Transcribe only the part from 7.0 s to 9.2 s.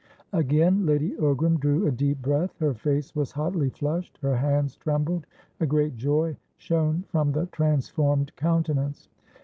from the transformed countenance.